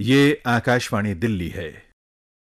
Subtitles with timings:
[0.00, 1.82] ये आकाशवाणी दिल्ली है।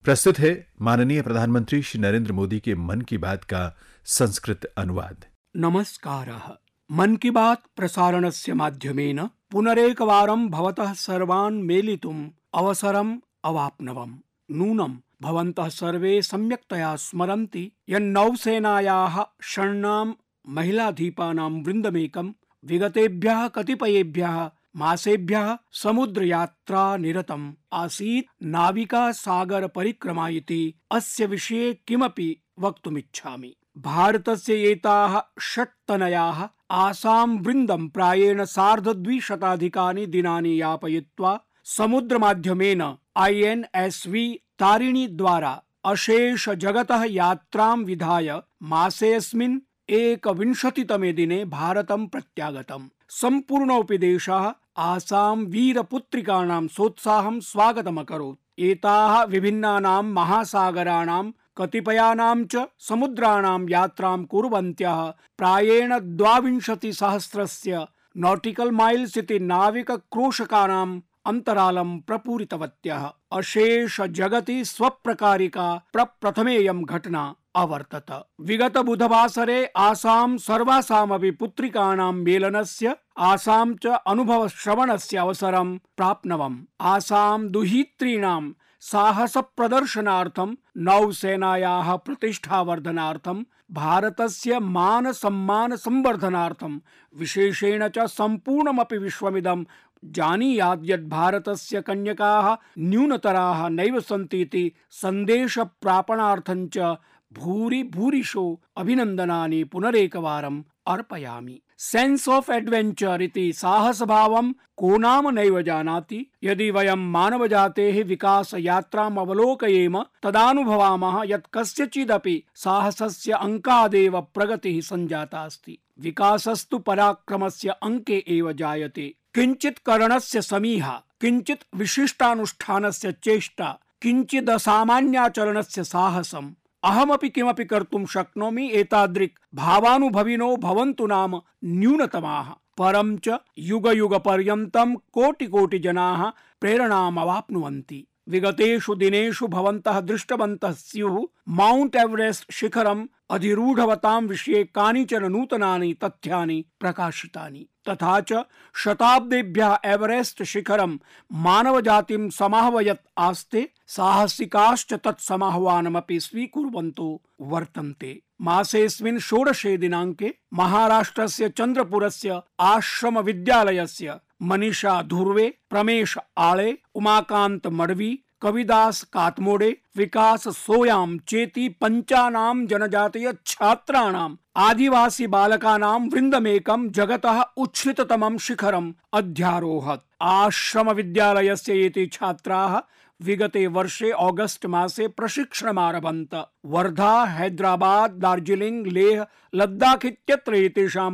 [0.04, 6.60] प्रस्तुत है माननीय प्रधानमंत्री श्री नरेंद्र मोदी के मन की बात का संस्कृत अनुवाद। नमस्कार।
[6.92, 14.16] मन की बात प्रसारणस्य माध्यमेन पुनरेकवारं भवतः सर्वान् मेलितुम् अवसरम् अवाप्नवम्।
[14.52, 20.14] नूनं, भवन्तः सर्वे सम्यक्तया स्मरन्ति यन्नौसेनायाः षण्णां
[20.50, 22.34] महिलाधीपानां वृन्दमेकं,
[22.66, 30.62] विगतेभ्यः कतिपयेभ्यः मासेभ्यः समुद्रयात्रा निरतम् आसीत् नाविका सागर परिक्रमा इति
[30.92, 32.30] अस्य विषये किमपि
[32.60, 42.82] वक्तुमिच्छामि। भारतस्य एताः षट्तनयाः आसां वृन्दं प्रायेण सार्धद्विशताधिकानि दिनानि यापयित्वा समुद्रमाध्यमेन
[43.18, 44.26] ऐ एन् एस् वि
[44.60, 48.30] तारिणी द्वारा अशेष जगतः यात्रां विधाय
[48.64, 49.60] मासेऽस्मिन्
[49.90, 61.24] एकविंशतितमे दिने भारतं प्रत्यागतम्। सम्पूर्णोऽपि देशः आसां वीरपुत्रिकाणां सोत्साहं स्वागतमकरोत्। एताः विभिन्नानां महासागराणां,
[61.58, 65.02] कतिपयानां च समुद्राणां यात्रां कुर्वन्त्यः
[65.38, 67.86] प्रायेण द्वाविंशतिसहस्रस्य
[68.18, 80.38] नॉटिकल माइल्स इति नाविकक्रोशकानाम् अन्तरालं प्रपूरितवत्यः। अशेष जगति स्वप्रकारिका प्रप्रथमेयं घटना। अवर्तत विगत बुधवासरे आसां
[80.38, 88.44] सर्वासामपि पुत्रिकाणां मेलनस्य, आसां च अनुभव श्रवणस्य अवसरं प्राप्नवम्। आसां दुहित्रीणां
[88.82, 93.42] साहस प्रदर्शनार्थं नौसेनायाः प्रतिष्ठावर्धनार्थं,
[93.72, 96.80] भारतस्य मान सम्मान संवर्धनार्थं
[97.14, 99.64] विशेषेण च सम्पूर्णमपि विश्वमिदं
[100.04, 106.96] जानीयात् यत् भारतस्य कन्यकाः न्यूनतराः नैव सन्ति इति सन्देशप्रापणार्थं च
[107.34, 116.72] भूरि भूरिशो अभिनन्दनानि पुनरेकवारम् अर्पयामि। सेन्स् ऑफ़ एडवेंचर इति साहसभावं को नाम नैव जानाति। यदि
[116.72, 128.24] वयं विकास यात्राम् अवलोकयेम तदानुभवामः यत् कस्यचिदपि साहसस्य अङ्कादेव प्रगतिः सञ्जाता अस्ति। विकासस्तु पराक्रमस्य अङ्के
[128.28, 136.52] एव जायते। किञ्चित् करणस्य समीहा, किञ्चित् विशिष्टानुष्ठानस्य चेष्टा, किञ्चिदसामान्याचरणस्य साहसम्।
[136.88, 145.46] अहमपि किमपि कर्तुं शक्नोमि एतादृक् भावानुभविनो भवन्तु नाम न्यूनतमाः। परं च युग युग पर्यन्तं कोटि
[145.46, 146.24] कोटि जनाः
[146.62, 157.68] प्रेरणामवाप्नुवन्ति। विगतेषु दिनेषु भवन्तः दृष्टवन्तः स्युः माउंट एवरेस्ट शिखरम् अधिरूढवतां विषये कानिचन नूतनानि तथ्यानि प्रकाशितानि।
[157.90, 158.44] तथा च
[158.76, 160.98] शताब्देभ्यः एवरेस्ट शिखरं
[161.32, 167.10] मानवजातिं समाहवयत् आस्ते साहसिकाश्च तत्समाह्वानमपि स्वीकुर्वन्तो
[167.42, 179.78] वर्तन्ते। मासेऽस्मिन् षोडशे दिनाङ्के महाराष्ट्रस्य चन्द्रपुरस्य आश्रमविद्यालयस्य मनीषा धुर्वे, प्रमेश आळे उमाकान्त मडवी, कविदास कातमोडे,
[179.98, 191.86] विकास सोयाम, चेति पञ्चानां जनजातीय छात्राणाम्, आदिवासी बालकानां वृन्दमेकं जगतः उच्छ्रिततमं शिखरम, अध्यारोहत। आश्रम विद्यालयस्य
[191.86, 192.82] एते छात्राः
[193.22, 200.54] विगते वर्षे ऑगस्ट मासे प्रशिक्षणमारभन्त। वर्धा, हैदराबाद, दार्जिलिंग, लेह, लद्दाख इत्यत्र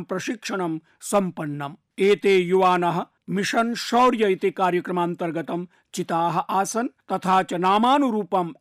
[0.02, 7.54] प्रशिक्षणं सम्पन्नम्। एते युवानः मिशन शौर्य इति कार्यक्रमान्तर्गतं चिताः आसन्, तथा च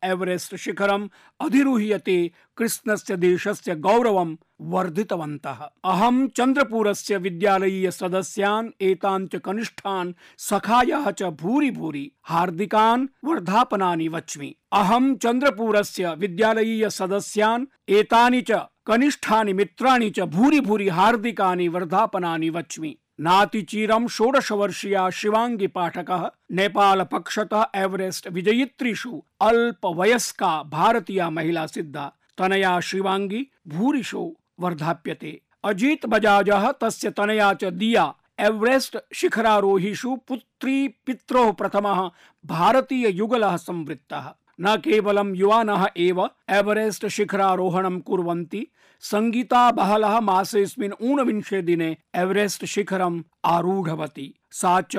[0.03, 1.07] एवरेस्ट शिखरम्
[1.41, 11.71] अधिरुह्यते कृष्णस्य देशस्य गौरवं वर्धितवन्तः। अहं चन्द्रपुरस्य विद्यालयीय सदस्यान्, एतान् च कनिष्ठान्, सखायः च भूरि
[11.71, 18.51] भूरि, हार्दिकान् वर्धापनानि वच्मि। अहं चन्द्रपुरस्य विद्यालयीय सदस्यान्, एतानि च
[18.85, 28.27] कनिष्ठानि मित्राणि च भूरि भूरि हार्दिकानि वर्धापनानि वच्मि। नातिचीरं षोडशवर्षीया शिवांगी पाठकः नेपाल पक्षतः एवरेस्ट
[28.27, 38.13] विजयित्रीषु अल्पवयस्का भारतीया महिला सिद्धा, तनया शिवांगी भूरिशो वर्धाप्यते। अजीत बजाजः तस्य तनया च दिया,
[38.39, 42.09] एवरेस्ट शिखरारोहिषु पुत्री पित्रोः प्रथमः
[42.45, 48.67] भारतीय युगलः संवृत्तः। न केवलं युवानः एव एवरेस्ट शिखरारोहणं कुर्वन्ति
[49.03, 54.95] संगीता बहलः मासेऽस्मिन् ऊनविंशे दिने एवरेस्ट शिखरम् आरूढवती। सा च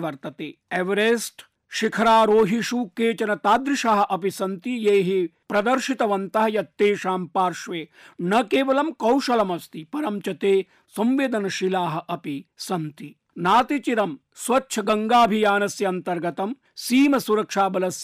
[0.00, 7.88] वर्तते। एवरेस्ट शिखरारोहिषु केचन तादृशाः अपि सन्ति, ये हि प्रदर्शितवन्तः यत् तेषां पार्श्वे
[8.22, 17.18] न केवलं कौशलमस्ति, परं च ते संवेदनशीलाः अपि सन्ति। नातिचिरं स्वच्छ गङ्गाभियानस्य अन्तर्गतं सीम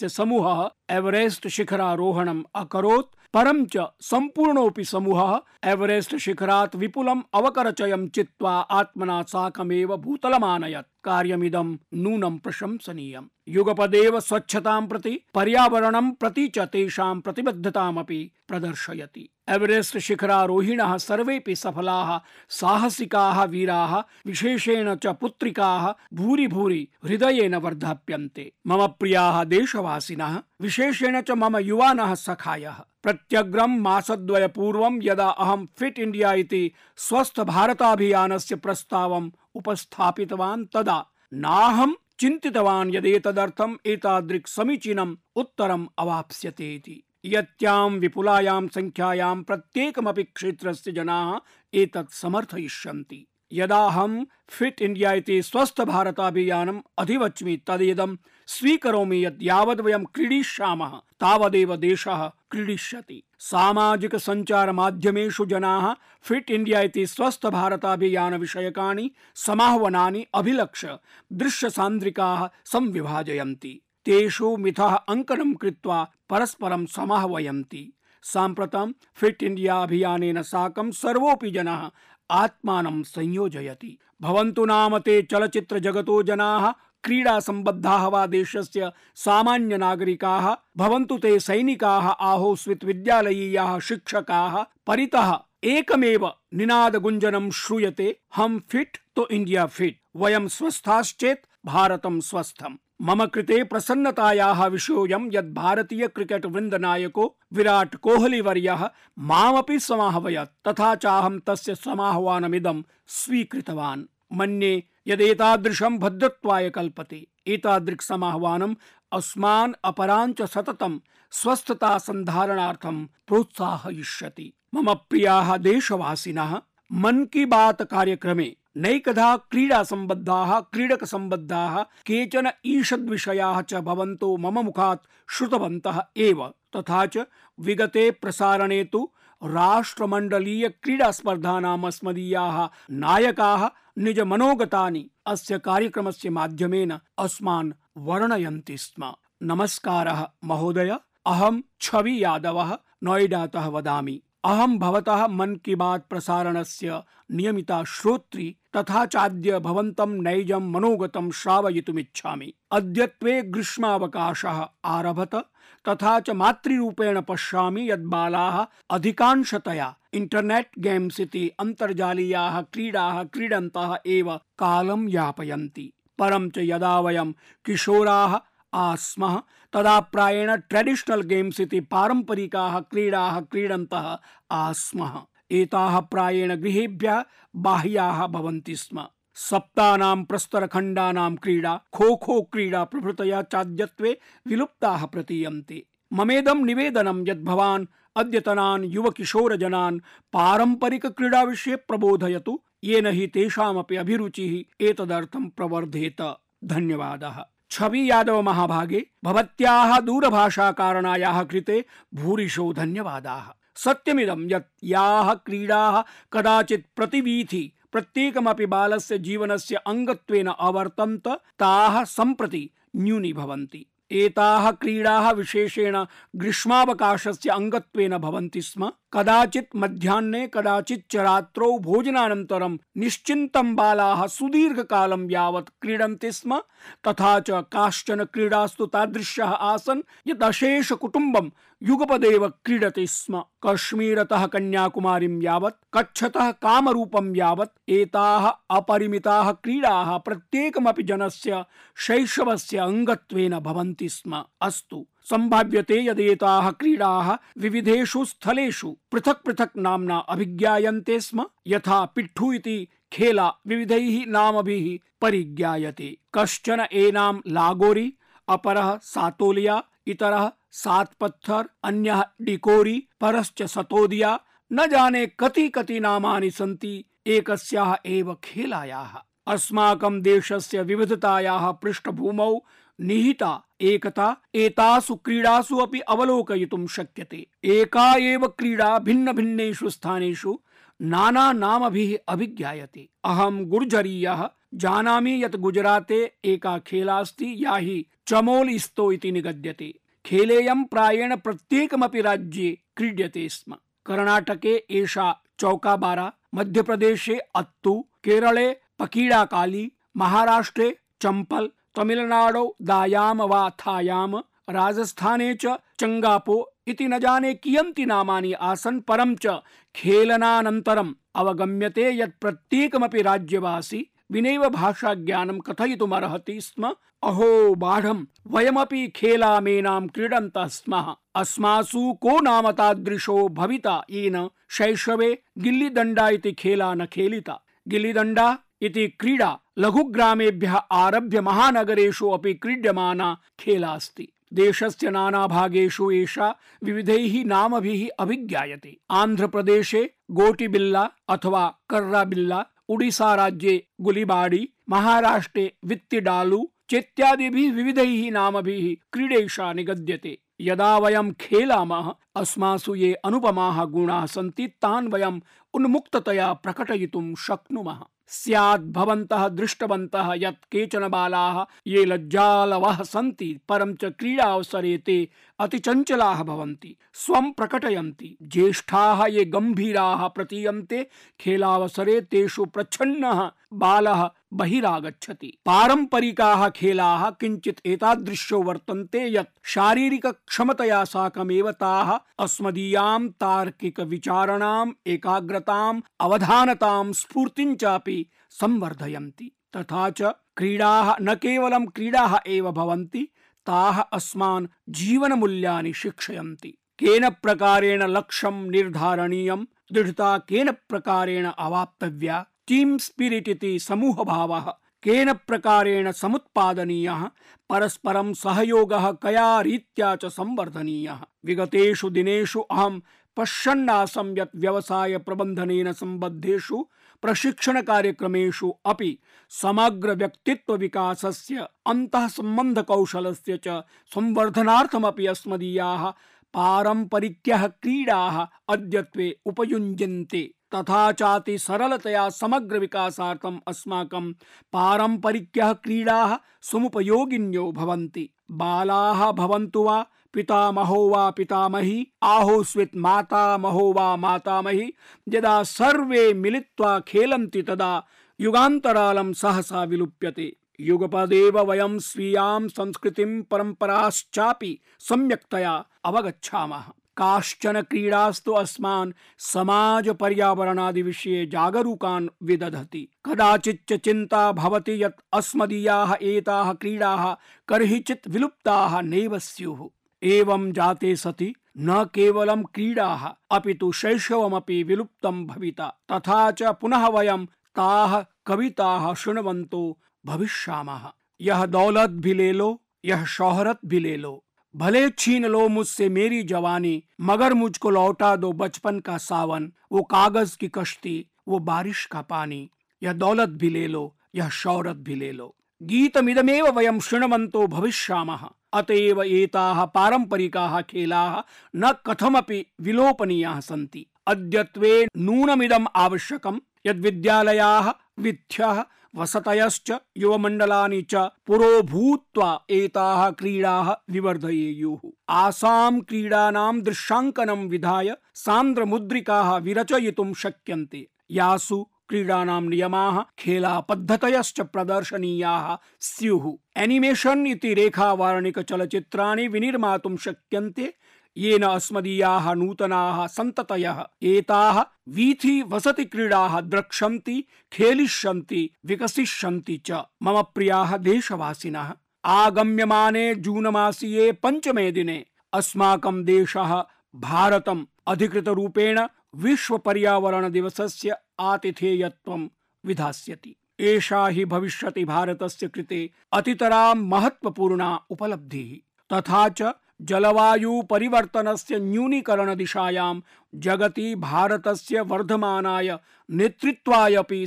[0.07, 5.39] समूहः एवरेस्ट शिखरारोहणम् अकरोत्। परं च सम्पूर्णोऽपि समूहः
[5.71, 16.11] एवरेस्ट शिखरात् विपुलम् अवकरचयं चित्वा आत्मना साकमेव भूतलमानयत्। कार्यमिदं नूनं प्रशंसनीयम् युगपदेव स्वच्छतां प्रति, पर्यावरणं
[16.11, 22.19] प्रति च तेषां प्रतिबद्धतामपि प्रदर्शयति। एवरेस्ट शिखरारोहिणः सर्वेपि सफलाः,
[22.49, 31.57] साहसिकाः वीराः, विशेषेण च पुत्रिकाः भूरि भूरि हृदयेन वर्धाप्यन्ते। मम प्रियाः देशवासिनः, विशेषेण च मम
[31.57, 41.05] युवानः सखायः। प्रत्यग्रं मासद्वय पूर्वं यदा अहं फिट इण्डिया इति स्वस्थ भारताभियानस्य प्रस्तावम् उपस्थापितवान् तदा।
[41.33, 51.39] नाहं चिन्तितवान् यदेतदर्थम् एतादृक् समीचीनम् उत्तरम् अवाप्स्यते इति यत्यां विपुलायां संख्यायां प्रत्येकमपि क्षेत्रस्य जनाः
[51.73, 58.15] एतत् समर्थयिष्यन्ति। यदाहं फिट इंडिया इति स्वस्थ भारताभियानम् अधिवच्मि तदेदं
[58.49, 67.05] स्वीकरोमि यत् यावद् वयं क्रीडिष्यामः, तावदेव देशः क्रीडिष्यति। सामाजिक संचार माध्यमेषु जनाः फिट इंडिया इति
[67.07, 70.97] स्वस्थ भारताभियान विषयकानि समाह्वनानि अभिलक्ष्य
[71.33, 77.93] दृश्य सान्द्रिकाः संविभाजयन्ति। तेषु मिथः अङ्कनं कृत्वा परस्परं समाह्वयन्ति।
[78.23, 81.89] साम्प्रतं फिट इंडिया अभियानेन साकं सर्वोऽपि जनः
[82.31, 86.73] आत्मानं संयोजयति। भवन्तु नाम ते चलचित्र जगतो जनाः
[87.03, 96.95] क्रीडा संबद्धाः वा देशस्य सामान्य नागरिकाः भवन्तु ते सैनिकाः, आहोस्वित् विद्यालयीयाः शिक्षकाः, परितः एकमेव निनाद
[96.95, 105.29] गुञ्जनं श्रूयते, हम फिट तो इंडिया फिट, वयं स्वस्थाश्चेत् भारतं स्वस्थम् मम कृते प्रसन्नतायाः विषयोऽयं
[105.33, 114.03] यत् भारतीय क्रिकेट् वृन्दनायको विराट् कोहली वर्यः मामपि समाह्वयत्, तथा चाहं तस्य समाह्वानमिदं स्वीकृतवान्।
[114.33, 118.75] मन्ये यदेतादृशं भद्रत्वाय कल्पते। एतादृक् समाह्वानम्
[119.11, 120.99] अस्मान् अपराञ्च सततं
[121.31, 126.61] स्वस्थता सन्धारणार्थं प्रोत्साहयिष्यति। मम प्रियाः देशवासिनः,
[126.91, 135.31] मन की बात कार्यक्रमे नैकधा क्रीडा सम्बद्धाः क्रीडक सम्बद्धाः केचन ईषद्विषयाः च भवन्तो मम मुखात्
[135.31, 137.17] श्रुतवन्तः एव। तथा च
[137.59, 139.09] विगते प्रसारणे तु
[139.43, 149.13] राष्ट्रमण्डलीय क्रीडा स्पर्धानाम् अस्मदीयाः नायकाः निज मनोगतानि अस्य कार्यक्रमस्य माध्यमेन अस्मान् वर्णयन्ति स्म।
[149.43, 158.55] नमस्कारः, महोदय। अहं छवि यादवः, नोएडातः वदामि। अहं भवतः मन की बात प्रसारणस्य नियमिता श्रोत्री
[158.77, 165.45] तथा चाद्य भवन्तं नैजं मनोगतं श्रावयितुमिच्छामि। अद्यत्वे ग्रीष्मावकाशः आरभत।
[165.87, 175.09] तथा च मातृरूपेण पश्यामि यत् बालाः अधिकांशतया। इंटरनेट गेम्स इति अन्तर्जालीयाः क्रीडाः क्रीडन्तः एव कालं
[175.09, 177.31] यापयन्ति। परं च यदा वयं
[177.65, 178.39] किशोराः
[178.73, 179.41] आस्मः,
[179.73, 184.17] तदा प्रायेण ट्रेडिशनल गेम्स इति पारम्परिकाः क्रीडाः क्रीडन्तः
[184.51, 185.21] आस्मः।
[185.51, 187.23] एताः प्रायेण गृहेभ्यः
[187.55, 189.07] बाह्याः भवन्ति स्म।
[189.41, 198.85] सप्तानां प्रस्तरखण्डानां क्रीडा खो खो क्रीडा प्रभृतयः चाद्यत्वे विलुप्ताः प्रतीयन्ते। ममेदं निवेदनं यत् भवान् अद्यतनान्
[198.85, 199.99] युवकिशोरजनान्
[200.33, 211.85] पारम्परिकक्रीडाविषये प्रबोधयतु, येन हि तेषामपि अभिरुचिः एतदर्थं प्रवर्धेत। धन्यवादः। छवि यादव महाभागे, भवत्याः दूरभाषाकारणायाः कृते
[212.13, 216.03] भूरिशो धन्यवादाः। सत्यमिदं यत् याः क्रीडाः
[216.33, 221.27] कदाचित् प्रतिवीथि प्रत्येकमपि बालस्य जीवनस्य अङ्गत्वेन अवर्तन्त
[221.59, 226.05] ताः सम्प्रति न्यूनी भवन्ति एताः क्रीडाः विशेषेण
[226.35, 236.31] ग्रीष्मावकाशस्य अङ्गत्वेन भवन्ति स्म। कदाचित् मध्याह्ने, कदाचित् च रात्रौ भोजनानन्तरं निश्चिन्तं बालाः सुदीर्घकालं यावत् क्रीडन्ति
[236.31, 236.59] स्म।
[237.07, 241.49] तथा च काश्चन क्रीडास्तु तादृश्यः आसन्। यत् अशेष कुटुम्बं
[241.83, 251.65] युगपदेव क्रीडति स्म। कश्मीरतः कन्याकुमारीं यावत्, कच्छतः कामरूपं यावत्, एताः अपरिमिताः क्रीडाः प्रत्येकमपि जनस्य
[251.97, 261.45] शैशवस्य अङ्गत्वेन भवन्ति स्म। अस्तु। सम्भाव्यते यदेताः क्रीडाः विविधेषु स्थलेषु पृथक् पृथक् नाम्ना अभिज्ञायन्ते स्म।
[261.67, 268.13] यथा पिट्ठु इति खेला विविधैः नामभिः परिज्ञायते। कश्चन एनां लागोरी,
[268.49, 274.39] अपरः सातोलिया, इतरः सात पत्थर, अन्यः डिकोरी, परश्च सतोदिया,
[274.73, 282.59] न जाने कति कति नामानि सन्ति, एकस्याः एव खेलायाः। अस्माकं देशस्य विविधतायाः पृष्ठभूमौ
[283.01, 290.59] निहिता एकता, एतासु क्रीडासु अपि अवलोकयितुं शक्यते। एका एव क्रीडा भिन्न भिन्नेषु स्थानेषु
[291.01, 299.11] नाना नामभिः अभिज्ञायते। अहं गुर्जरीयः, जानामि यत् गुजराते एका खेला अस्ति, या हि चमोल इस्तो
[299.11, 308.67] इति निगद्यते। खेलेयं प्रायेण प्रत्येकमपि राज्ये क्रीड्यते स्म। कर्णाटके एषा चौकाबारा, मध्यप्रदेशे अत्तु केरले
[308.99, 314.35] पकीडाकाली, महाराष्ट्रे चम्पल, तमिलनाडौ दायाम वा थायाम
[314.69, 316.55] राजस्थाने च चंगापो
[316.87, 319.59] इति न जाने कियन्ति नामानि आसन्, परं च
[319.95, 331.15] खेलनानन्तरम् अवगम्यते यत् प्रत्येकमपि राज्यवासी विनैव भाषाज्ञानं कथयितुमर्हति स्म। अहो बाढं वयमपि खेलामेनां क्रीडन्तः स्मः।
[331.35, 339.59] अस्मासु को नाम तादृशो भविता येन शैशवे गिल्लीदण्डा इति खेला न खेलिता। गिल्लीदण्डा इति क्रीडा
[339.77, 351.09] लघुग्रामेभ्यः आरभ्य महानगरेषु अपि क्रीड्यमाना खेला अस्ति। देशस्य नानाभागेषु एषा विविधैः नामभिः अभिज्ञायते। आन्ध्रप्रदेशे गोटिबिल्ला
[351.29, 362.13] अथवा कर्राबिल्ला उड़ीसा राज्ये गुलिबाड़ी, महाराष्ट्रे वित्तिडालु, चेत्यादिभिः विविधैः नामभिः क्रीडेषा निगद्यते। यदा वयं खेलामः,
[362.35, 365.41] अस्मासु ये अनुपमाः गुणाः सन्ति, तान् वयम्
[365.73, 374.97] उन्मुक्ततया प्रकटयितुं शक्नुमः। स्यात् भवन्तः दृष्टवन्तः यत् केचन बालाः ये लज्जालवः सन्ति, परं च क्रीडावसरे
[374.97, 381.07] ते अतिचञ्चलाः भवन्ति, स्वं प्रकटयन्ति। ज्येष्ठाः ये गम्भीराः प्रतीयन्ते,
[381.39, 393.29] खेलावसरे तेषु प्रच्छन्नः बालः बहिरागच्छति। पारम्परिकाः खेलाः किञ्चित् एतादृश्यो वर्तन्ते यत् शारीरिकक्षमतया साकमेव ताः अस्मदीयां
[393.29, 400.21] तार्किकविचारणाम्, एकाग्रताम्, अवधानतां, स्फूर्तिं चापि संवर्धयन्ति। तथा च
[400.57, 403.27] क्रीडाः न केवलं क्रीडाः एव भवन्ति,
[403.65, 409.57] ताः अस्मान् जीवनमूल्यानि शिक्षयन्ति। केन प्रकारेण लक्ष्यं निर्धारणीयं,
[409.93, 414.71] दृढता केन प्रकारेण अवाप्तव्या टीम स्पिरिट इति समूह भावः
[415.03, 417.23] केन प्रकारेण समुत्पादनीयः,
[417.69, 422.99] परस्परं सहयोगः कया रीत्या च संवर्धनीयः। विगतेषु दिनेषु अहं
[423.37, 426.85] पश्यन्नासं यत् व्यवसाय प्रबन्धनेन सम्बद्धेषु
[427.21, 429.17] प्रशिक्षण कार्यक्रमेषु अपि
[429.49, 433.81] समग्र व्यक्तित्व विकासस्य अन्तः सम्बन्ध कौशलस्य च
[434.13, 436.09] संवर्धनार्थमपि अस्मदीयाः
[436.53, 444.31] पारम्परिक्यः क्रीडाः अद्यत्वे उपयुञ्जन्ते। तथा चाति सरलतया समग्र विकासार्थम् अस्माकं
[444.73, 454.93] पारम्परिक्यः क्रीडाः समुपयोगिन्यो भवन्ति। बालाः भवन्तु वा पितामहो वा पितामही आहोस्वित् मातामहो वा मातामही,
[455.29, 458.05] यदा सर्वे मिलित्वा खेलन्ति तदा
[458.39, 466.83] युगान्तरालं सहसा विलुप्यते। युगपदेव वयं स्वीयां संस्कृतिं परम्पराश्चापि सम्यक्तया अवगच्छामः।
[467.19, 477.33] काश्चन क्रीडास्तु अस्मान् समाज पर्यावरणादि विषये जागरूकान् विदधति। कदाचिच्च चिन्ता भवति यत् अस्मदीयाः एताः क्रीडाः
[477.67, 479.89] कर्हिचित् विलुप्ताः नैव स्युः।
[480.23, 487.45] एवं जाते सति न केवलं क्रीडाः, अपि तु शैशवमपि विलुप्तं भविता। तथा च पुनः वयं
[487.75, 491.11] ताः कविताः शृण्वन्तो भविष्यामः।
[491.41, 494.45] यह दौलत भी ले लो यह शोहरत भी ले लो
[494.75, 500.57] भले छीन लो मुझसे मेरी जवानी, मगर मुझको लौटा दो बचपन का सावन, वो कागज़
[500.57, 502.69] की कश्ती, वो बारिश का पानी।
[503.03, 509.23] यह दौलत भी ले लो, यह शौरत भी ले लो। गीतमिदमेव वयं शृण्वन्तो भविष्यामः, अतएव
[509.23, 511.41] एताः पारम्परिकाः खेलाः
[511.75, 518.83] न कथमपि विलोपनीयाः सन्ति। अद्यत्वे नूनमिदम् आवश्यकं यद्विद्यालयाः विद्याः
[519.15, 531.87] वसतयश्च युवमण्डलानि च पुरोभूत्वा एताः क्रीडाः विवर्धयेयुः। आसां क्रीडानां दृश्याङ्कनं विधाय सान्द्रमुद्रिकाः विरचयितुं शक्यन्ते। यासु
[532.09, 540.93] क्रीडानां नियमाः खेलापद्धतयश्च प्रदर्शनीयाः स्युः। एनिमेशन् इति रेखावार्णिकचलचित्राणि विनिर्मातुं शक्यन्ते।
[541.39, 547.43] येन अस्मदीयाः नूतनाः सन्ततयः। एताः वीथि वसति क्रीडाः, द्रक्ष्यन्ति,
[547.73, 549.91] खेलिष्यन्ति, विकसिष्यन्ति च।
[550.23, 551.93] मम प्रियाः देशवासिनः।
[552.25, 556.83] आगम्यमाने जून मासीये पञ्चमे दिने अस्माकं देशः
[557.15, 562.49] भारतम् अधिकृतरूपेण विश्व पर्यावरण दिवसस्य आतिथेयत्वं
[562.85, 569.61] विधास्यति। एषा हि भविष्यति भारतस्य कृते अतितरा महत्वपूर्णा उपलब्धिः। तथा च
[570.01, 573.19] जलवायु परिवर्तनस्य न्यूनीकरण दिशायां
[573.55, 575.97] जगति भारतस्य वर्धमानाय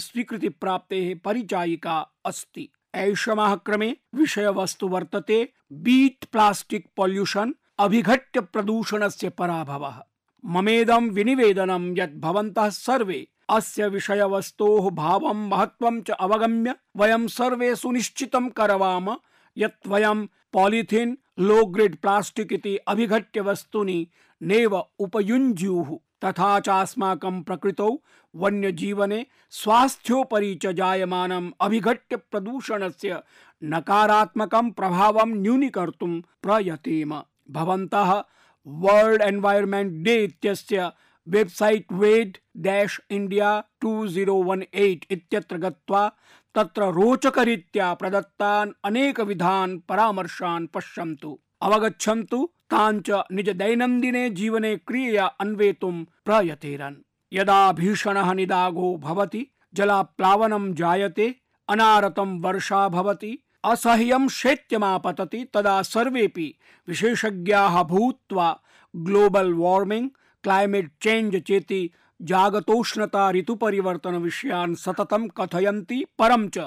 [0.01, 10.03] स्वीकृति प्राप्तेः परिचायिका अस्ति। ऐषमः क्रमे विषयवस्तु वर्तते बीट प्लास्टिक पॉल्यूशन, अभिघट्य प्रदूषणस्य पराभवः।
[10.45, 19.17] ममेदं विनिवेदनं यत् भवन्तः सर्वे, अस्य विषयवस्तोः भावं महत्वं च अवगम्य, वयं सर्वे सुनिश्चितं करवाम
[19.57, 24.07] यत् वयं पॉलिथीन् लो ग्रेड प्लास्टिक इति अभिघट्य वस्तूनि
[24.41, 27.91] नैव उपयुञ्ज्युः, तथा चास्माकं प्रकृतौ
[28.35, 33.21] वन्यजीवने स्वास्थ्योपरि च जायमानम् अभिघट्य प्रदूषणस्य
[33.63, 37.15] नकारात्मकं प्रभावं न्यूनीकर्तुं प्रयतेम।
[37.51, 38.13] भवन्तः
[38.67, 40.91] वर्ल्ड एनवायरनमेंट डे इत्यस्य
[41.27, 46.11] वेबसाइट वेद dash India two zero one eight इत्यत्र गत्वा
[46.55, 56.95] तत्र रोचकरीत्या प्रदत्तान् अनेकविधान् परामर्शान् पश्यन्तु। अवगच्छन्तु ताञ्च निज दैनन्दिने जीवने क्रियया अन्वेतुं प्रयतेरन्।
[57.33, 61.35] यदा भीषणः निदाघो भवति, जलाप्लावनं जायते,
[61.69, 68.61] अनारतं वर्षा भवति, असह्यं शैत्यमापतति, तदा सर्वेपि विशेषज्ञाः भूत्वा
[68.97, 70.11] ग्लोबल वार्मिंग
[70.43, 71.91] क्लाइमेट चेंज चेति
[72.23, 76.59] जागतोष्णता ऋतुपरिवर्तन विषयान् सततं कथयन्ति परं च।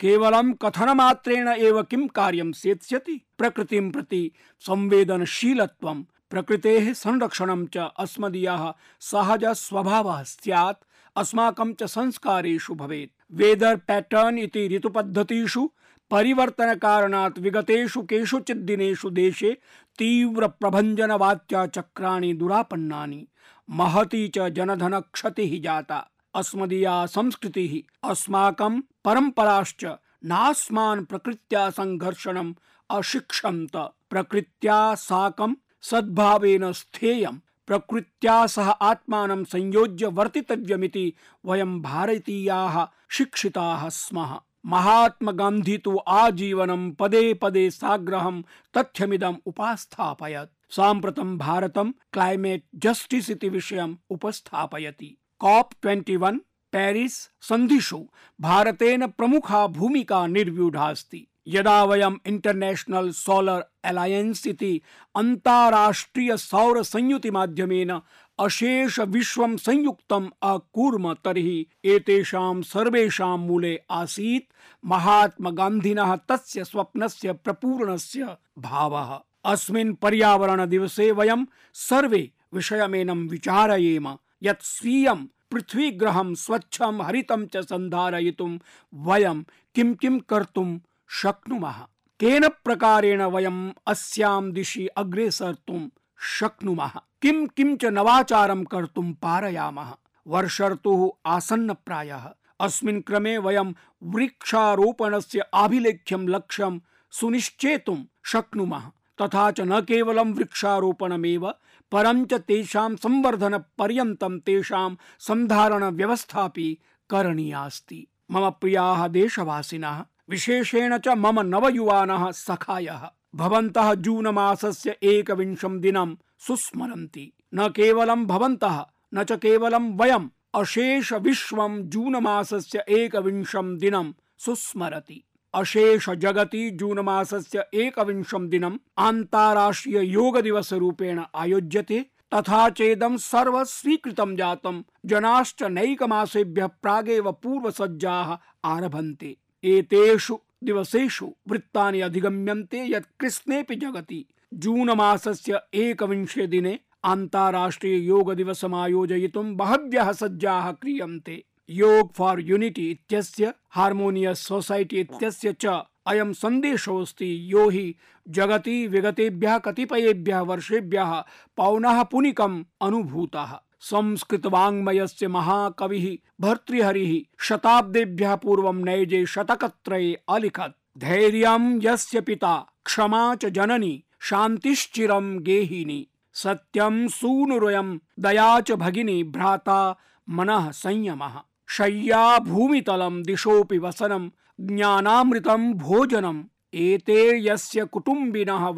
[0.00, 3.20] केवलं कथनमात्रेण एव किं कार्यं सेत्स्यति?
[3.38, 10.84] प्रकृतिं प्रति संवेदनशीलत्वं, प्रकृतेः संरक्षणं च अस्मदीयः सहज स्वभावः स्यात्,
[11.16, 15.70] अस्माकं च संस्कारेषु भवेत्। वेदर पैटर्न इति ऋतुपद्धतिषु
[16.10, 19.58] परिवर्तन कारणात् विगतेषु केषुचित् दिनेषु देशे
[19.98, 23.28] तीव्र प्रभञ्जन वात्या चक्राणि दुरापन्नानि।
[23.70, 27.74] महती च जनधन क्षतिः जाता। अस्मदीया संस्कृतिः
[28.10, 29.84] अस्माकं परम्पराश्च
[30.24, 32.54] नास्मान् प्रकृत्या संघर्षणम्
[32.90, 33.76] अशिक्षन्त।
[34.10, 41.12] प्रकृत्या साकं सद्भावेन स्थेयम् प्रकृत्या सह आत्मानं संयोज्य वर्तितव्यमिति
[41.44, 48.42] वयं भारतीयाः शिक्षिताः स्मः। महात्मा गांधी तु आजीवनं पदे पदे साग्रहं
[48.76, 56.38] तथ्यमिदम् उपास्थापयत्। साम्प्रतं भारतं क्लैमेट् जस्टिस् इति विषयम् उपस्थापयति। कॉप 21
[56.72, 57.98] पेरिस सन्धिषु
[58.40, 64.80] भारतेन प्रमुखा भूमिका निर्व्यूढास्ति यदा वयम् इंटरनेशनल सोलर अलायंस इति
[65.16, 68.00] अन्ताराष्ट्रिय सौर संयुति माध्यमेन
[68.38, 74.52] अशेष विश्वं संयुक्तम् अकूर्म तर्हि एतेषां सर्वेषां मूले आसीत्
[74.84, 85.26] महात्मा गान्धिनः तस्य स्वप्नस्य प्रपूरणस्य भावः। अस्मिन् पर्यावरण दिवसे वयं सर्वे विषयमेनं विचारयेम। यत् स्वीयं
[85.50, 88.58] पृथ्वीग्रहं स्वच्छं हरितं च सन्धारयितुं
[88.94, 89.42] वयं
[89.74, 91.78] किं किं कर्तुं शक्नुमः?
[92.20, 95.88] केन प्रकारेण वयम् अस्यां दिशि अग्रेसर्तुं
[96.20, 96.92] शक्नुमः?
[97.22, 99.94] किं किं च नवाचारं कर्तुं पारयामः?
[100.26, 102.28] वर्षर्तुः आसन्न प्रायः
[102.60, 106.80] अस्मिन् क्रमे वयं वृक्षारोपणस्य आभिलेख्यं लक्ष्यं
[107.10, 108.90] सुनिश्चेतुं शक्नुमः।
[109.22, 111.50] तथा च न केवलं वृक्षारोपणमेव,
[111.92, 116.78] परं च तेषां संवर्धनपर्यन्तं तेषां सन्धारणव्यवस्थापि
[117.10, 127.32] करणीयास्ति। मम प्रियाः देशवासिनः, विशेषेण च मम नवयुवानः सखायः, भवन्तः जून मासस्य एकविंशं दिनं सुस्मरन्ति।
[127.54, 136.10] न केवलं भवन्तः, न च केवलं वयम् अशेष विश्वं जून मासस्य एकविंशं दिनं सुस्मरति। अशेष
[136.10, 144.82] जगति जून मासस्य एकविंशं दिनम् अन्ताराष्ट्रिय योग दिवस रूपेण आयोज्यते, तथा चेदं सर्व स्वीकृतं जातं,
[145.06, 156.46] जनाश्च नैकमासेभ्यः प्रागेव पूर्वसज्जाः आरभन्ते। एतेषु दिवसेषु वृत्तानि अधिगम्यन्ते यत् कृष्णेऽपि जगति। जून मासस्य एकविंशे
[156.46, 165.66] दिने अन्ताराष्ट्रिय योग दिवसमायोजयितुं बहव्यः सज्जाः क्रियन्ते। योग फॉर यूनिटी इत्यस्य हार्मोनियस सोसाइटी इत्यस्य च
[166.06, 167.94] अयं सन्देशोऽस्ति यो हि
[168.28, 171.12] जगति विगतेभ्यः कतिपयेभ्यः वर्षेभ्यः
[171.56, 176.06] पौनः पुनिकम् अनुभूतः। संस्कृत वाङ्मयस्य महाकविः
[176.40, 182.54] भर्तृहरिः शताब्देभ्यः पूर्वं नैजे शतकत्रये अलिखत्। धैर्यं यस्य पिता
[182.84, 189.96] क्षमा च जननी शान्तिश्चिरं गेहिनी। सत्यं सूनुरयं दया च भगिनी भ्राता
[190.28, 194.28] मनः संयमः। शय्या भूमितलं दिशोऽपि वसनं,
[194.60, 198.70] ज्ञानामृतं भोजनम्, एते यस्य कुटुम्बिनः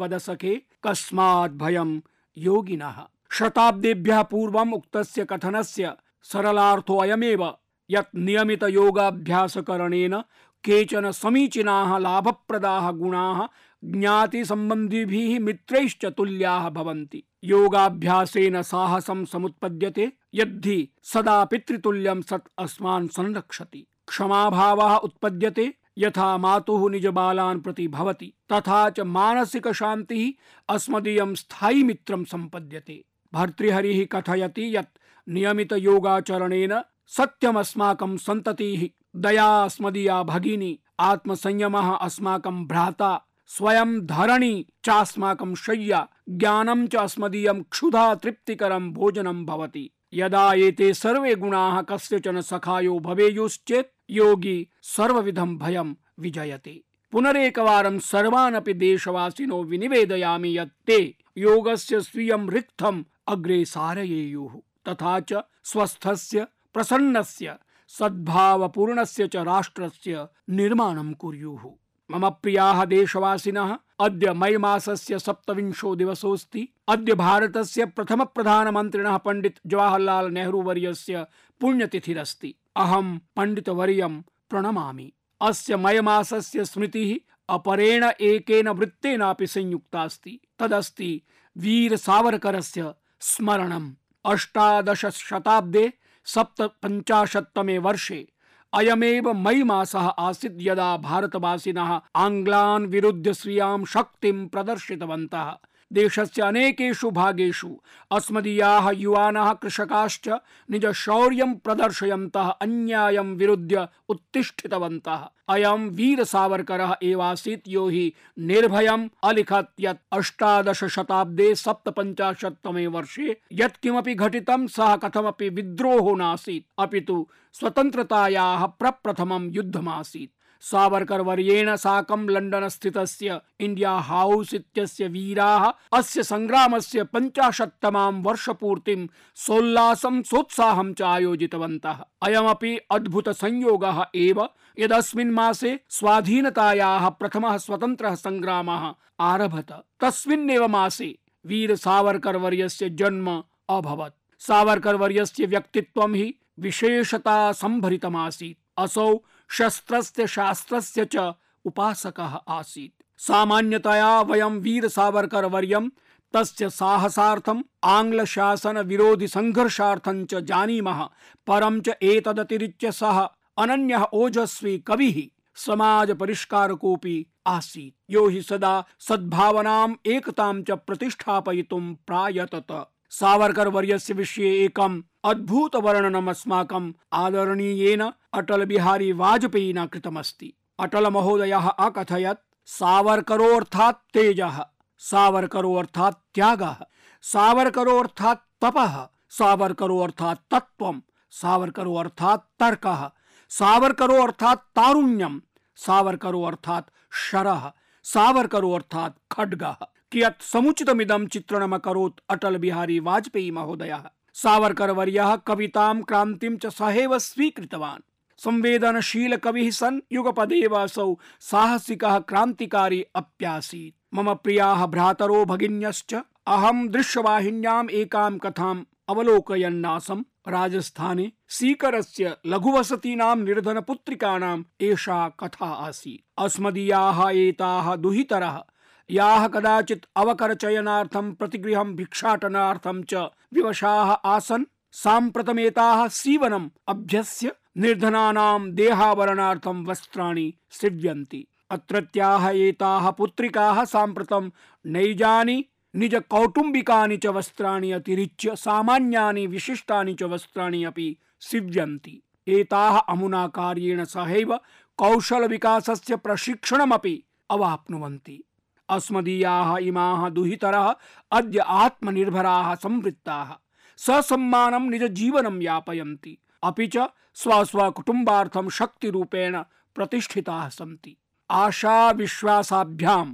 [0.83, 1.99] कस्मात् भयं
[2.37, 2.95] योगिनः।
[3.31, 7.53] शताब्देभ्यः पूर्वम् उक्तस्य कथनस्य सरलार्थो अयमेव
[7.89, 10.17] यत् नियमित योगाभ्यासकरणेन
[10.63, 13.47] केचन समीचीनाः लाभप्रदाः गुणाः
[13.83, 24.95] ज्ञाति सम्बन्धिभिः मित्रैश्च तुल्याः भवन्ति। योगाभ्यासेन साहसं समुत्पद्यते। यद्धि सदा पितृतुल्यं सत् अस्मान् संरक्षति। क्षमाभावः
[24.95, 30.31] उत्पद्यते, यथा मातुः निजबालान् प्रति भवति, तथा च मानसिक शान्तिः
[30.69, 34.97] अस्मदीयं स्थायि मित्रं सम्पद्यते। भर्तृहरिः कथयति यत्
[35.29, 46.87] नियमित योगाचरणेन सत्यमस्माकं सन्ततिः दया अस्मदीया भगिनी, आत्मसंयमः अस्माकं भ्राता, स्वयं धरणी चास्माकं शय्या, ज्ञानं
[46.87, 55.57] च अस्मदीयं क्षुधा तृप्तिकरं भोजनं भवति। यदा एते सर्वे गुणाः कस्यचन सखायो भवेयुश्चेत् योगी सर्वविधं
[55.57, 64.53] भयं विजयते। पुनरेकवारं सर्वानपि देशवासिनो विनिवेदयामि यत् ते योगस्य स्वीयं रिक्थम् अग्रे सारयेयुः,
[64.87, 67.55] तथा च स्वस्थस्य, प्रसन्नस्य,
[67.87, 71.71] सद्भावपूर्णस्य च राष्ट्रस्य निर्माणं कुर्युः।
[72.11, 80.61] मम प्रियाः देशवासिनः अद्य मई मासस्य सप्तविंशो दिवसोऽस्ति। अद्य भारतस्य प्रथम प्रधानमन्त्रिणः पण्डित जवाहरलाल नेहरू
[80.61, 81.25] वर्यस्य
[81.61, 85.11] पुण्यतिथिरस्ति। अहं पण्डितवर्यं प्रणमामि।
[85.41, 87.15] अस्य मई मासस्य स्मृतिः
[87.49, 91.21] अपरेण एकेन वृत्तेनापि संयुक्ता अस्ति तदस्ति
[91.55, 93.91] वीर सावरकरस्य स्मरणम्।
[94.25, 95.93] अष्टादश शताब्दे
[96.25, 98.27] सप्तपञ्चाशत्तमे वर्षे
[98.73, 105.49] अयमेव मई मास आसीत् यदा भारतवासीन आंग्लान विरुध्य स्वीयां शक्तिं प्रदर्शितवन्तः।
[105.91, 107.69] देशस्य अनेकेषु भागेषु
[108.11, 110.29] अस्मदीयाः युवानः कृषकाश्च
[110.69, 119.99] निज शौर्यं प्रदर्शयन्तः, अन्यायं विरुध्य उत्तिष्ठितवन्तः। अयं वीर सावरकरः एवासीत् यो हि निर्भयम् अलिखत् यत्
[120.11, 131.21] अष्टादश शताब्दे सप्तपञ्चाशत्तमे वर्षे यत्किमपि घटितं सः कथमपि विद्रोहो नासीत्। अपितु स्वतन्त्रतायाः प्रप्रथमं युद्धमासीत्। सावरकर
[131.21, 135.65] वर्येण साकं लण्डन स्थितस्य इंडिया हाउस इत्यस्य वीराः
[135.97, 144.47] अस्य संग्रामस्य पञ्चाशत्तमां वर्षपूर्तिं सोल्लासं सोत्साहं च आयोजितवन्तः। अयमपि अद्भुतसंयोगः एव
[144.79, 154.95] यदस्मिन् मासे स्वाधीनतायाः प्रथमः स्वतन्त्रः सङ्ग्रामः आरभत। तस्मिन्नेव मासे वीर सावरकर वर्यस्य जन्म अभवत्। सावरकर
[154.95, 161.33] वर्यस्य व्यक्तित्वं हि विशेषता संभरितमासीत्। असौ शस्त्रस्य शास्त्रस्य च
[161.65, 165.89] उपासकः आसीत्। सामान्यतया वयं वीर सावरकर वर्यं
[166.33, 171.03] तस्य साहसार्थम् शासन विरोधि संघर्षार्थं च जानीमः,
[171.47, 173.19] परं च एतदतिरिच्य सः
[173.57, 175.21] अनन्यः ओजस्वी कविः
[175.55, 182.71] समाज परिष्कारकोऽपि आसीत्। यो हि सदा सद्भावनाम्, एकतां च प्रतिष्ठापयितुं प्रायतत।
[183.11, 192.39] सावरकर वर्यस्य विषये एकम् अद्भुत वर्णनम् अस्माकम् आदरणीयेन अटल बिहारी वाजपेयिना कृतमस्ति। अटल महोदयः अकथयत्,
[192.65, 194.63] सावरकरोऽर्थात् तेजः,
[194.97, 196.75] सावरकरोऽर्थात् त्यागः,
[197.21, 203.09] सावरकरोऽर्थात् तपः, सावरकरोऽर्थात् तत्त्वं, सावरकरोऽर्थात् तर्कः,
[203.49, 205.39] सावरकरोऽर्थात् तारुण्यं,
[205.75, 207.71] सावरकरोऽर्थात् शरः,
[208.03, 209.75] सावरकरोऽर्थात् खड्गः।
[210.11, 218.01] कियत् समुचितमिदं चित्रणमकरोत् अटल बिहारी वाजपेयी महोदयः। सावरकर वर्यः कवितां क्रान्तिं च सहैव स्वीकृतवान्।
[218.37, 226.13] संवेदनशील कविः सन् युगपदेव असौ साहसिकः क्रान्तिकारी अप्यासीत्। मम प्रियाः भ्रातरो भगिन्यश्च
[226.47, 238.63] अहं दृश्यवाहिन्याम् एकां कथाम् अवलोकयन्नासम् राजस्थाने सीकरस्य लघुवसतीनां निर्धनपुत्रिकाणाम् एषा कथा आसीत्। अस्मदीयाः एताः दुहितरः।
[239.11, 243.13] याः कदाचित् अवकरचयनार्थं, प्रतिगृहं भिक्षाटनार्थं च
[243.53, 254.49] विवशाः आसन्। साम्प्रतमेताः सीवनम् अभ्यस्य निर्धनानां देहावरणार्थं वस्त्राणि सीव्यन्ति अत्रत्याः एताः पुत्रिकाः साम्प्रतं
[254.85, 264.03] नैजानि निज कौटुम्बिकानि च वस्त्राणि अतिरिच्य सामान्यानि विशिष्टानि च वस्त्राणि अपि सीव्यन्ति एताः अमुना कार्येण
[264.03, 264.55] सहैव
[264.97, 268.43] कौशलविकासस्य प्रशिक्षणमपि अवाप्नुवन्ति।
[268.91, 270.95] अस्मदीयाः इमाः दुहितरः,
[271.31, 273.55] अद्य आत्मनिर्भराः संवृत्ताः।
[273.97, 276.97] ससम्मानं निजजीवनं यापयन्ति। अपि च
[277.33, 279.57] स्वस्वकुटुम्बार्थं शक्तिरूपेण
[279.95, 281.17] प्रतिष्ठिताः सन्ति।
[281.51, 283.33] आशा विश्वासाभ्यां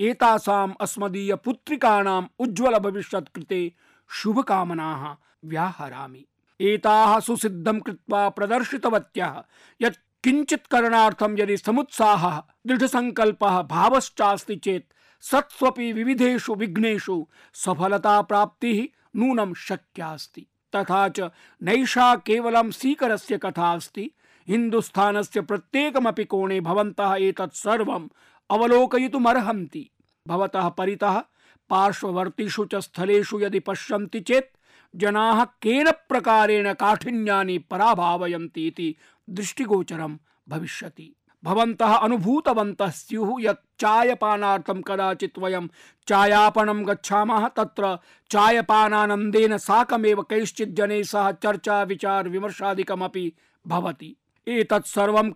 [0.00, 3.72] एतासाम् अस्मदीय पुत्रिकाणाम् उज्ज्वल भविष्यत् कृते
[4.10, 6.26] शुभकामनाः व्याहरामि।
[6.60, 9.42] एताः सुसिद्धं कृत्वा प्रदर्शितवत्यः,
[9.82, 20.46] यत् किञ्चित् करणार्थं यदि समुत्साहः दृढसङ्कल्पः भावश्चास्ति चेत् सत्स्वपि विविधेषु विघ्नेषु सफलता प्राप्ति नूनम शक्यास्ति।
[20.76, 21.30] तथा च
[21.62, 24.10] नैषा केवलं सीकरस्य कथा अस्ति,
[24.48, 28.08] हिन्दुस्थानस्य प्रत्येकमपि कोणे भवन्तः एतत् सर्वम्
[28.50, 29.90] अवलोकयितुमर्हन्ति।
[30.28, 31.22] भवतः परितः
[31.70, 34.56] पार्श्ववर्तिषु च स्थलेषु यदि पश्यन्ति चेत्
[34.96, 38.96] जनाः केन प्रकारेण काठिन्यानि पराभावयन्ति इति
[39.30, 45.68] दृष्टिगोचरं भविष्यति। भवन्तः अनुभूतवन्तः स्युः यत् चायपानार्थं कदाचित् वयं
[46.06, 47.98] चायापणं गच्छामः, तत्र
[48.30, 53.32] चायपानानन्देन साकमेव कैश्चित् सह चर्चा, विचार, विमर्शादिकमपि
[53.66, 54.16] भवति।
[54.48, 55.30] एतत् सर्वं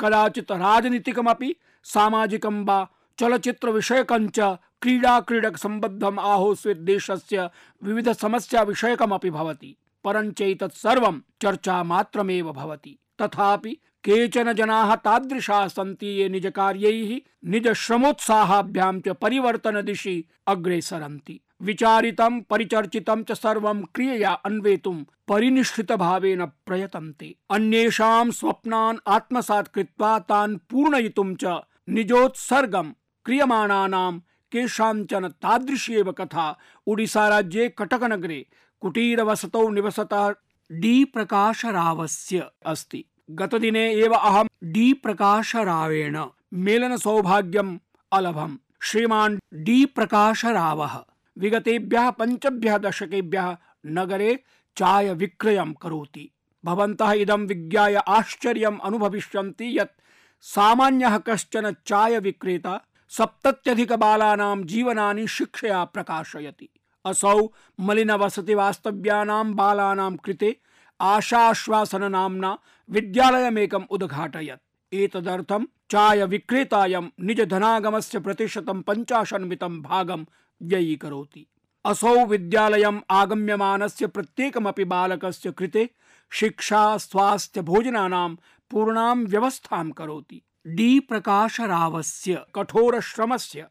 [2.65, 4.41] वा चलचित्र विषयकञ्च
[4.83, 7.51] क्रीडा क्रीडक सम्बद्धम् आहोस्वित् देशस्य
[7.83, 16.29] विविध समस्या विषयकमपि भवति, परञ्चैतत् सर्वं चर्चा मात्रमेव भवति। तथापि केचन जनाः तादृशाः सन्ति ये
[16.29, 24.95] निजकार्यैः निजश्रमोत्साहाभ्यां च परिवर्तनदिशि अग्रेसरन्ति। विचारितं, परिचर्चितं च सर्वं क्रियया अन्वेतुं
[25.29, 32.93] परिनिष्ठितभावेन प्रयतन्ते। अन्येषां स्वप्नान् आत्मसात् कृत्वा तान् पूर्णयितुं च निजोत्सर्गं
[33.25, 34.13] क्रियमाणानां
[34.53, 36.47] केषाञ्चन तादृशी एव कथा
[36.87, 38.47] ओडिसाराज्ये कटकनगरे
[38.81, 40.33] कुटीरवसतौ निवसतः
[40.73, 46.19] डी प्रकाश प्रकाशरावस्य अस्ति। गतदिने एव अहं डी प्रकाशरावेण
[46.53, 47.79] मेलनसौभाग्यम्
[48.13, 51.05] अलभम्। श्रीमान् डी प्रकाश प्रकाशरावः
[51.39, 54.45] विगतेभ्यः पञ्चभ्यः दशकेभ्यः नगरे
[54.77, 56.31] चाय विक्रयं करोति।
[56.65, 60.01] भवन्तः इदं विज्ञाय आश्चर्यम् अनुभविष्यन्ति यत्
[60.41, 66.74] सामान्यः कश्चन चाय विक्रेता सप्तत्यधिकबालानां जीवनानि शिक्षया प्रकाशयति।
[67.05, 67.47] असौ
[67.79, 70.57] मलिनवसतिवास्तव्यानां बालानां कृते
[71.01, 72.59] आशाश्वासन नाम्ना
[72.91, 80.25] विद्यालयमेकम् उद्घाटयत्। एतदर्थं चाय विक्रेतायं निज धनागमस्य प्रतिशतं पञ्चाशन्मितं भागं
[80.63, 81.47] व्ययीकरोति।
[81.85, 85.91] असौ विद्यालयम् आगम्यमानस्य प्रत्येकमपि बालकस्य कृते
[86.31, 88.35] शिक्षा, स्वास्थ्य, भोजनानां
[88.71, 93.67] पूर्णां व्यवस्थां करोति। डी प्रकाशरावस्य कठोरश्रमस्य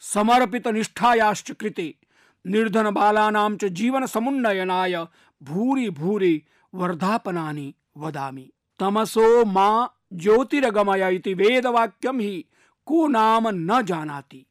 [0.00, 1.94] समर्पितनिष्ठायाश्च कृते
[2.46, 5.06] निर्धनबालानां च जीवनसमुन्नयनाय
[5.42, 6.42] भूरि भूरि
[6.74, 12.44] वर्धापनानि वदामि। तमसो मा ज्योतिरगमय इति वेदवाक्यं हि
[12.86, 14.46] को नाम न जानाति।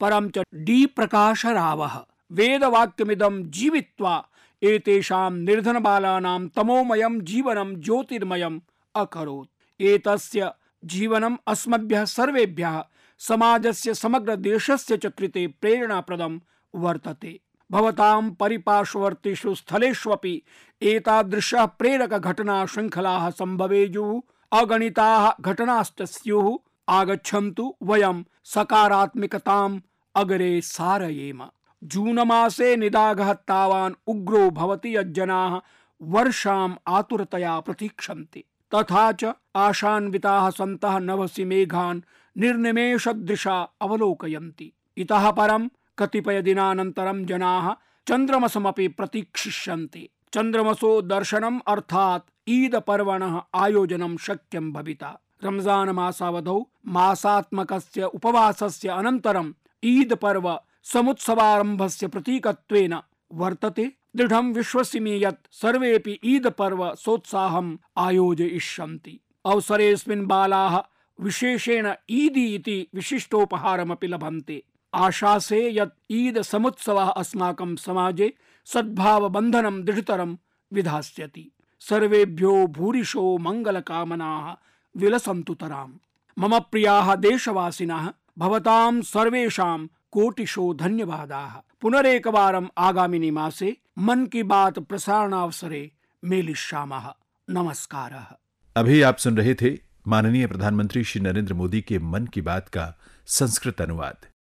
[0.00, 4.28] परं च डी प्रकाशरावः, वेदवाक्यमिदं जीवित्वा
[4.62, 8.60] एतेषां निर्धनबालानां तमोमयं जीवनं ज्योतिर्मयम्
[8.94, 10.52] अकरोत्। एतस्य
[10.84, 12.84] जीवनम् अस्मभ्यः सर्वेभ्यः
[13.18, 16.40] समाजस्य समग्र देशस्य च कृते प्रेरणाप्रदं
[16.74, 20.42] वर्तते। भवतां परिपार्श्ववर्तीषु स्थलेष्वपि
[20.82, 24.20] एतादृशः प्रेरक घटना शृङ्खलाः सम्भवेयुः,
[24.60, 26.58] अगणिताः घटनाश्च स्युः
[26.88, 29.80] आगच्छन्तु वयं सकारात्मकताम्
[30.16, 31.42] अग्रे सारयेम।
[31.84, 35.60] जून मासे निदाघः तावान् उग्रो भवति यज्जनाः,
[36.02, 42.00] वर्षाम् आतुरतया प्रतीक्षन्ते। तथा च आशान्विताः सन्तः नभसि मेघान्
[42.38, 47.72] निर्निमेषदृशा अवलोकयन्ति। इतः परं कतिपय दिनानन्तरं जनाः
[48.06, 59.52] चन्द्रमसमपि प्रतीक्षिष्यन्ते। चन्द्रमसो दर्शनम् अर्थात् ईद पर्वणः आयोजनं शक्यं भविता। रमज़ान मासावधौ मासात्मकस्य उपवासस्य अनन्तरम्
[59.84, 62.98] ईद पर्व समुत्सवारम्भस्य प्रतीकत्वेन
[63.32, 70.78] वर्तते। दृढं विश्वसिमि यत् सर्वेपि ईद पर्व सोत्साहम् आयोजयिष्यन्ति। अवसरेऽस्मिन् बालाः
[71.18, 74.62] विशेषेण ईदी इति विशिष्टोपहारमपि लभन्ते।
[74.94, 80.36] आशासे यत् ईद समुत्सवः अस्माकं समाजे सद्भावबन्धनं दृढतरं
[80.72, 84.56] विधास्यति। सर्वेभ्यो भूरिशो मङ्गलकामनाः
[84.96, 85.92] विलसन्तु तराम्
[86.38, 95.90] मम प्रियाः देशवासिनः, भवतां सर्वेषां कोटिशो धन्यवादाः। पुनरेकवारम् आगामिनि मासे मन की बात प्रसारणावसरे
[96.24, 97.12] मेलिष्यामः।
[97.50, 98.36] नमस्कारः।
[98.76, 99.78] अभी आप सुन रहे थे
[100.08, 104.31] माननीय प्रधानमंत्री श्री नरेंद्र मोदी के मन की बात का संस्कृत अनुवाद।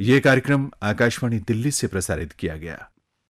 [0.00, 2.90] यह कार्यक्रम आकाशवाणी दिल्ली से प्रसारित किया गया।